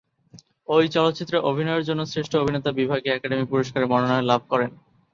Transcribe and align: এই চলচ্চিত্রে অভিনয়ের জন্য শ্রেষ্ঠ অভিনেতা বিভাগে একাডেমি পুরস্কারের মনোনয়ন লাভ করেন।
এই 0.75 0.87
চলচ্চিত্রে 0.95 1.37
অভিনয়ের 1.49 1.87
জন্য 1.89 2.01
শ্রেষ্ঠ 2.05 2.33
অভিনেতা 2.35 2.69
বিভাগে 2.79 3.07
একাডেমি 3.09 3.45
পুরস্কারের 3.51 3.91
মনোনয়ন 3.91 4.25
লাভ 4.27 4.41
করেন। 4.51 4.71